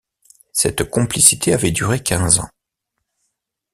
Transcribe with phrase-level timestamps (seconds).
[0.51, 2.49] Cette complicité avait duré quinze ans.